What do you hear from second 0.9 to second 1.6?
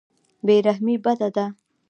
بده ده.